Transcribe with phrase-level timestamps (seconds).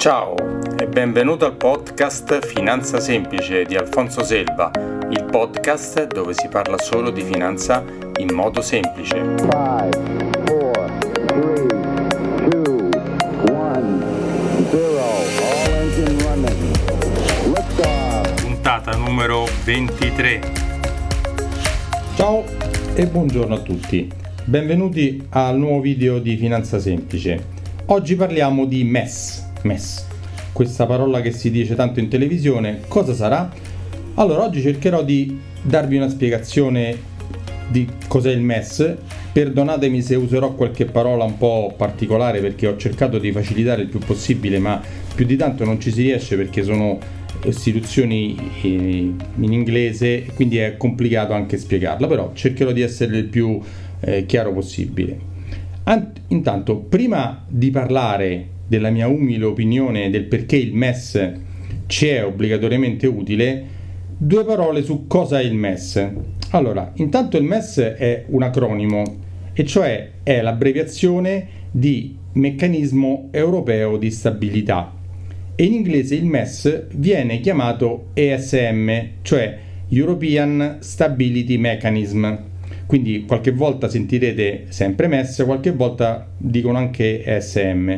[0.00, 0.34] Ciao
[0.78, 4.70] e benvenuto al podcast Finanza Semplice di Alfonso Selva,
[5.10, 7.84] il podcast dove si parla solo di finanza
[8.16, 9.16] in modo semplice.
[9.36, 9.90] Five,
[10.46, 10.90] four,
[11.26, 11.66] three,
[12.48, 12.88] two,
[13.52, 14.02] one,
[18.40, 20.40] Puntata numero 23.
[22.14, 22.42] Ciao
[22.94, 24.10] e buongiorno a tutti.
[24.44, 27.58] Benvenuti al nuovo video di Finanza Semplice.
[27.84, 30.06] Oggi parliamo di MES MES.
[30.52, 33.50] Questa parola che si dice tanto in televisione, cosa sarà?
[34.14, 36.96] Allora, oggi cercherò di darvi una spiegazione
[37.68, 38.96] di cos'è il MES.
[39.32, 44.00] Perdonatemi se userò qualche parola un po' particolare perché ho cercato di facilitare il più
[44.00, 44.82] possibile, ma
[45.14, 46.98] più di tanto non ci si riesce perché sono
[47.44, 53.60] istituzioni eh, in inglese, quindi è complicato anche spiegarla, però cercherò di essere il più
[54.00, 55.29] eh, chiaro possibile.
[56.28, 61.32] Intanto, prima di parlare della mia umile opinione del perché il MES
[61.86, 63.64] ci è obbligatoriamente utile,
[64.16, 66.08] due parole su cosa è il MES.
[66.50, 69.02] Allora, intanto il MES è un acronimo,
[69.52, 74.92] e cioè è l'abbreviazione di Meccanismo Europeo di Stabilità.
[75.56, 78.90] E in inglese il MES viene chiamato ESM,
[79.22, 82.48] cioè European Stability Mechanism.
[82.90, 87.88] Quindi qualche volta sentirete sempre MES, qualche volta dicono anche ESM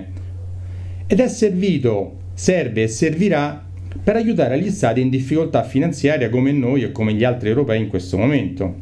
[1.06, 3.64] ed è servito, serve e servirà
[4.04, 7.88] per aiutare gli stati in difficoltà finanziaria come noi e come gli altri europei in
[7.88, 8.74] questo momento.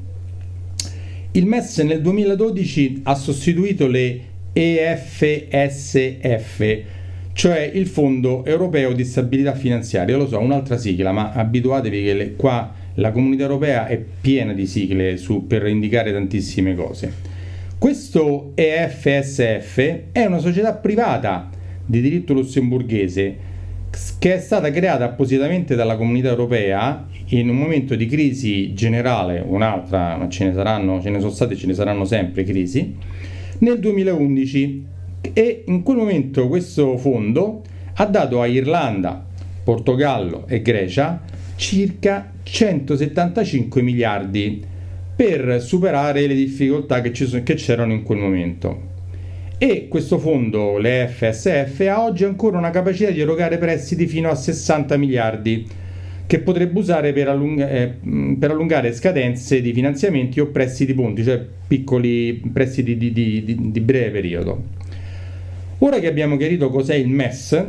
[1.30, 4.20] Il MES nel 2012 ha sostituito le
[4.52, 5.58] EFSF,
[7.34, 10.16] cioè il Fondo Europeo di Stabilità Finanziaria.
[10.16, 14.66] Lo so, un'altra sigla, ma abituatevi che le, qua la comunità europea è piena di
[14.66, 17.12] sigle su, per indicare tantissime cose.
[17.78, 21.48] Questo EFSF è una società privata
[21.84, 23.48] di diritto lussemburghese
[24.18, 30.16] che è stata creata appositamente dalla comunità europea in un momento di crisi generale, un'altra,
[30.16, 32.94] ma ce ne saranno, ce ne sono state e ce ne saranno sempre crisi,
[33.58, 34.84] nel 2011
[35.32, 37.62] e in quel momento questo fondo
[37.94, 39.24] ha dato a Irlanda,
[39.64, 41.20] Portogallo e Grecia
[41.60, 44.64] circa 175 miliardi
[45.14, 48.88] per superare le difficoltà che, che c'erano in quel momento
[49.58, 54.34] e questo fondo, le FSF, ha oggi ancora una capacità di erogare prestiti fino a
[54.34, 55.68] 60 miliardi
[56.26, 57.94] che potrebbe usare per, allung- eh,
[58.38, 63.80] per allungare scadenze di finanziamenti o prestiti ponti, cioè piccoli prestiti di, di, di, di
[63.80, 64.62] breve periodo.
[65.80, 67.64] Ora che abbiamo chiarito cos'è il MES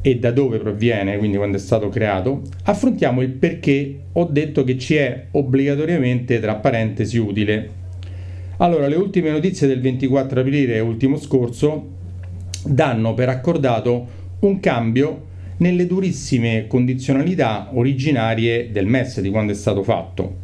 [0.00, 4.78] e da dove proviene, quindi quando è stato creato, affrontiamo il perché ho detto che
[4.78, 7.70] ci è obbligatoriamente, tra parentesi, utile.
[8.58, 11.96] Allora, le ultime notizie del 24 aprile ultimo scorso
[12.64, 14.06] danno per accordato
[14.40, 15.26] un cambio
[15.58, 20.36] nelle durissime condizionalità originarie del MES di quando è stato fatto.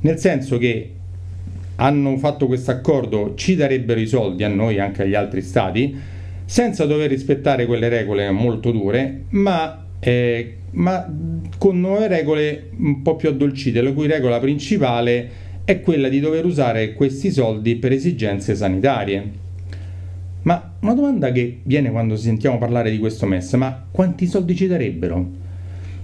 [0.00, 0.92] Nel senso che
[1.76, 5.96] hanno fatto questo accordo, ci darebbero i soldi a noi e anche agli altri stati,
[6.48, 11.06] senza dover rispettare quelle regole molto dure, ma, eh, ma
[11.58, 15.28] con nuove regole un po' più addolcite, la cui regola principale
[15.62, 19.30] è quella di dover usare questi soldi per esigenze sanitarie.
[20.40, 24.66] Ma una domanda che viene quando sentiamo parlare di questo MES, ma quanti soldi ci
[24.66, 25.30] darebbero?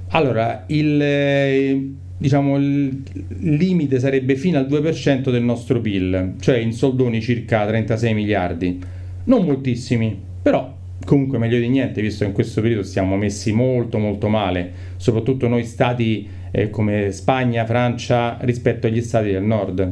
[0.08, 3.02] Allora, il, diciamo, il
[3.38, 8.78] limite sarebbe fino al 2% del nostro PIL, cioè in soldoni circa 36 miliardi.
[9.24, 10.74] Non moltissimi, però
[11.06, 15.48] comunque meglio di niente, visto che in questo periodo siamo messi molto molto male, soprattutto
[15.48, 19.90] noi stati eh, come Spagna, Francia rispetto agli stati del nord.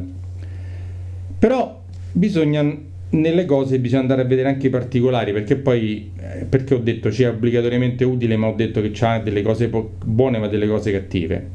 [1.39, 1.81] Però
[2.11, 2.61] bisogna
[3.09, 7.11] nelle cose bisogna andare a vedere anche i particolari perché poi eh, perché ho detto
[7.11, 9.69] ci è obbligatoriamente utile ma ho detto che c'ha delle cose
[10.03, 11.47] buone ma delle cose cattive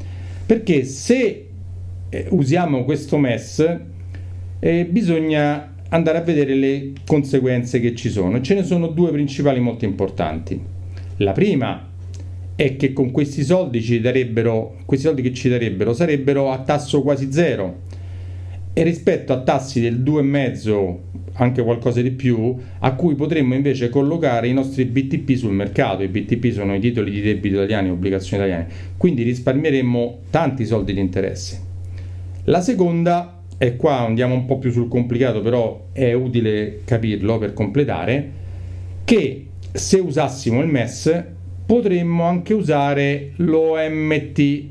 [0.47, 1.47] perché se
[2.09, 3.77] eh, usiamo questo MES
[4.61, 8.41] eh, bisogna andare a vedere le conseguenze che ci sono.
[8.41, 10.61] Ce ne sono due principali molto importanti.
[11.19, 11.87] La prima
[12.55, 17.02] è che con questi soldi ci darebbero, questi soldi che ci darebbero sarebbero a tasso
[17.02, 17.87] quasi zero.
[18.73, 20.96] E rispetto a tassi del 2,5
[21.40, 26.02] anche qualcosa di più a cui potremmo invece collocare i nostri BTP sul mercato.
[26.02, 28.69] I BTP sono i titoli di debito italiani obbligazioni italiane.
[28.96, 31.61] Quindi risparmieremmo tanti soldi di interesse.
[32.44, 37.52] La seconda e qua andiamo un po' più sul complicato però è utile capirlo per
[37.52, 38.31] completare
[39.05, 41.25] che se usassimo il MES
[41.66, 44.66] potremmo anche usare l'OMT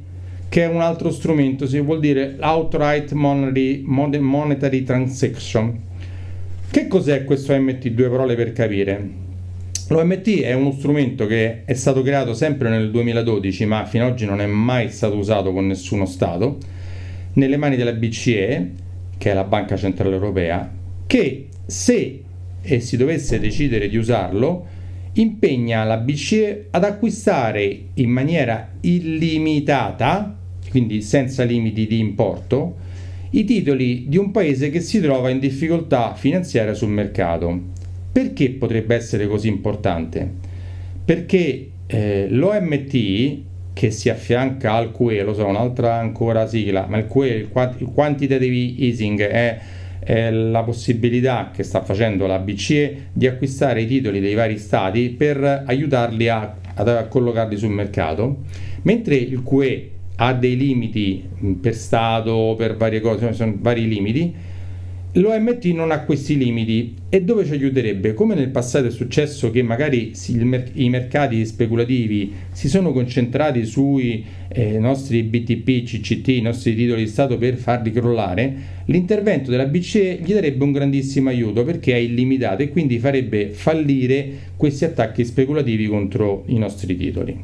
[0.50, 5.80] che è un altro strumento, si vuol dire Outright Monetary, monetary Transaction.
[6.70, 7.90] Che cos'è questo OMT?
[7.90, 9.10] Due parole per capire.
[9.90, 14.26] L'OMT è uno strumento che è stato creato sempre nel 2012, ma fino ad oggi
[14.26, 16.58] non è mai stato usato con nessuno Stato,
[17.38, 18.72] nelle mani della BCE,
[19.18, 20.72] che è la Banca Centrale Europea,
[21.06, 22.22] che se
[22.62, 24.66] e si dovesse decidere di usarlo,
[25.14, 30.38] impegna la BCE ad acquistare in maniera illimitata,
[30.70, 32.86] quindi senza limiti di importo,
[33.32, 37.76] i titoli di un paese che si trova in difficoltà finanziaria sul mercato.
[38.12, 40.30] Perché potrebbe essere così importante?
[41.06, 43.38] Perché eh, l'OMT,
[43.78, 47.48] che si affianca al QE, lo so, un'altra ancora sigla, ma il QE,
[47.78, 49.60] il Quantitative Easing, è,
[50.32, 55.64] la possibilità che sta facendo la BCE di acquistare i titoli dei vari stati per
[55.66, 58.44] aiutarli a, a collocarli sul mercato,
[58.84, 61.28] mentre il QE ha dei limiti
[61.62, 64.34] per stato, per varie cose, sono vari limiti,
[65.14, 68.14] L'OMT non ha questi limiti e dove ci aiuterebbe?
[68.14, 70.12] Come nel passato è successo che magari
[70.74, 77.10] i mercati speculativi si sono concentrati sui eh, nostri BTP, CCT, i nostri titoli di
[77.10, 78.56] Stato per farli crollare,
[78.86, 84.30] l'intervento della BCE gli darebbe un grandissimo aiuto perché è illimitato e quindi farebbe fallire
[84.56, 87.36] questi attacchi speculativi contro i nostri titoli.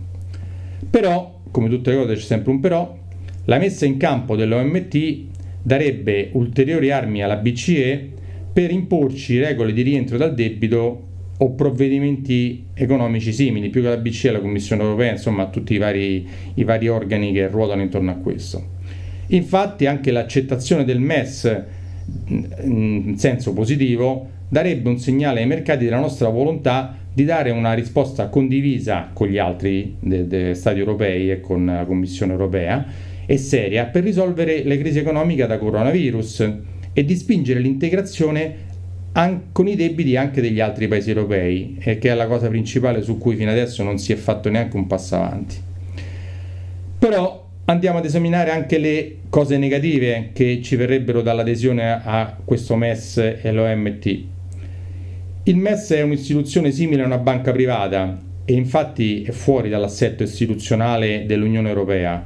[0.89, 2.97] Però, come tutte le cose c'è sempre un però,
[3.45, 5.31] la messa in campo dell'OMT
[5.63, 8.11] darebbe ulteriori armi alla BCE
[8.51, 11.07] per imporci regole di rientro dal debito
[11.37, 16.27] o provvedimenti economici simili, più che la BCE, la Commissione europea, insomma tutti i vari,
[16.53, 18.71] i vari organi che ruotano intorno a questo.
[19.27, 21.63] Infatti anche l'accettazione del MES
[22.27, 28.27] in senso positivo darebbe un segnale ai mercati della nostra volontà di dare una risposta
[28.27, 32.85] condivisa con gli altri de- de Stati europei e con la Commissione europea
[33.25, 36.51] e seria per risolvere le crisi economiche da coronavirus
[36.93, 38.71] e di spingere l'integrazione
[39.13, 43.01] an- con i debiti anche degli altri paesi europei, eh, che è la cosa principale
[43.01, 45.55] su cui fino adesso non si è fatto neanche un passo avanti.
[46.99, 53.17] Però andiamo ad esaminare anche le cose negative che ci verrebbero dall'adesione a questo MES
[53.17, 54.23] e l'OMT.
[55.43, 61.25] Il MES è un'istituzione simile a una banca privata e infatti è fuori dall'assetto istituzionale
[61.25, 62.25] dell'Unione Europea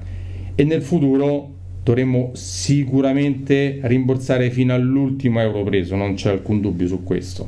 [0.60, 7.04] e nel futuro dovremmo sicuramente rimborsare fino all'ultimo euro preso, non c'è alcun dubbio su
[7.04, 7.48] questo.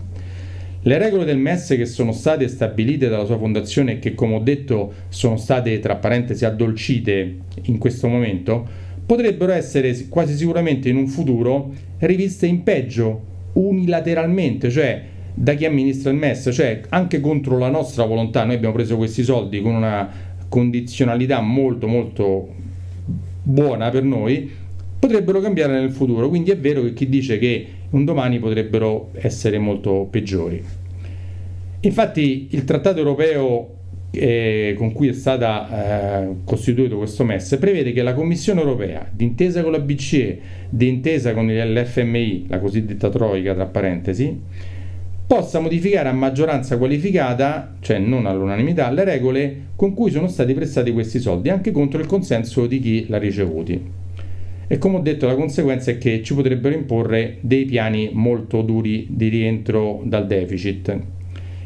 [0.84, 4.40] Le regole del MES che sono state stabilite dalla sua fondazione e che come ho
[4.40, 8.64] detto sono state tra parentesi addolcite in questo momento,
[9.04, 13.22] potrebbero essere quasi sicuramente in un futuro riviste in peggio
[13.54, 15.02] unilateralmente, cioè
[15.34, 18.44] da chi amministra il MES, cioè anche contro la nostra volontà.
[18.44, 22.68] Noi abbiamo preso questi soldi con una condizionalità molto molto
[23.50, 24.50] buona per noi,
[25.00, 26.30] potrebbero cambiare nel futuro.
[26.30, 30.64] Quindi è vero che chi dice che un domani potrebbero essere molto peggiori.
[31.82, 33.78] Infatti il trattato europeo
[34.12, 39.62] eh, con cui è stato eh, costituito questo MES prevede che la Commissione europea, d'intesa
[39.62, 44.40] con la BCE, d'intesa con l'FMI, la cosiddetta troica tra parentesi,
[45.30, 50.92] possa modificare a maggioranza qualificata, cioè non all'unanimità, le regole con cui sono stati prestati
[50.92, 53.80] questi soldi, anche contro il consenso di chi l'ha ricevuti.
[54.66, 59.06] E come ho detto, la conseguenza è che ci potrebbero imporre dei piani molto duri
[59.08, 60.98] di rientro dal deficit.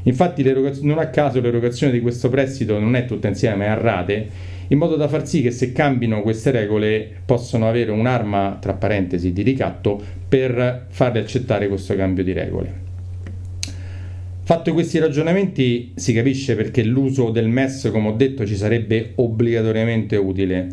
[0.04, 0.44] Infatti,
[0.82, 4.28] non a caso l'erogazione di questo prestito non è tutta insieme, è a rate,
[4.68, 9.32] in modo da far sì che se cambino queste regole possano avere un'arma, tra parentesi,
[9.32, 12.83] di ricatto per farle accettare questo cambio di regole.
[14.46, 20.18] Fatti questi ragionamenti si capisce perché l'uso del MES, come ho detto, ci sarebbe obbligatoriamente
[20.18, 20.68] utile,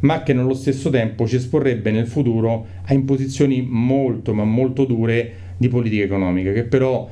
[0.00, 5.32] ma che nello stesso tempo ci esporrebbe nel futuro a imposizioni molto ma molto dure
[5.56, 7.08] di politica economica, che però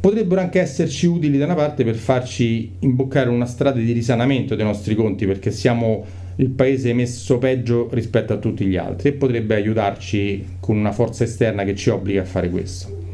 [0.00, 4.64] potrebbero anche esserci utili da una parte per farci imboccare una strada di risanamento dei
[4.64, 9.54] nostri conti, perché siamo il paese messo peggio rispetto a tutti gli altri e potrebbe
[9.54, 13.13] aiutarci con una forza esterna che ci obbliga a fare questo.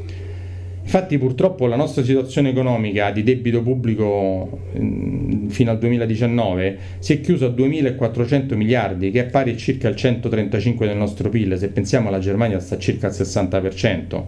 [0.92, 7.20] Infatti purtroppo la nostra situazione economica di debito pubblico mh, fino al 2019 si è
[7.20, 11.68] chiusa a 2.400 miliardi, che è pari a circa il 135 del nostro PIL, se
[11.68, 14.24] pensiamo alla Germania sta circa al 60%,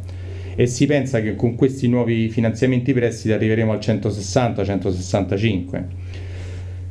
[0.54, 5.84] e si pensa che con questi nuovi finanziamenti prestiti arriveremo al 160-165.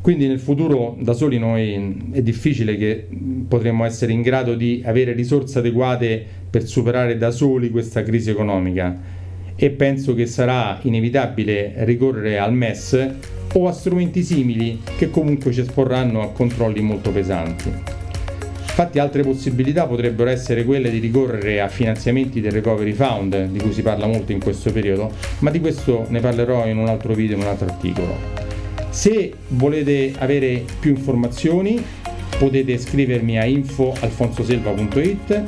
[0.02, 3.08] Quindi nel futuro da soli noi è difficile che
[3.48, 9.20] potremmo essere in grado di avere risorse adeguate per superare da soli questa crisi economica
[9.56, 13.10] e penso che sarà inevitabile ricorrere al MES
[13.54, 17.72] o a strumenti simili che comunque ci esporranno a controlli molto pesanti.
[18.72, 23.74] Infatti altre possibilità potrebbero essere quelle di ricorrere a finanziamenti del Recovery Fund, di cui
[23.74, 27.36] si parla molto in questo periodo, ma di questo ne parlerò in un altro video,
[27.36, 28.16] in un altro articolo.
[28.90, 31.84] Se volete avere più informazioni
[32.38, 35.44] potete scrivermi a info.alfonsoselva.it,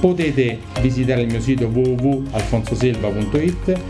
[0.00, 3.80] potete visitare il mio sito www.alfonsoselva.it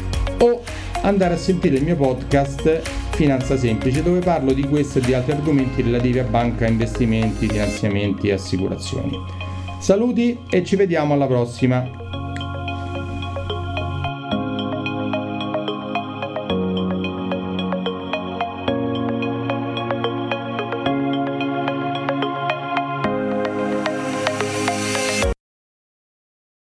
[0.40, 0.62] o
[1.02, 5.32] andare a sentire il mio podcast Finanza Semplice dove parlo di questo e di altri
[5.32, 9.16] argomenti relativi a banca, investimenti, finanziamenti e assicurazioni.
[9.80, 12.07] Saluti e ci vediamo alla prossima!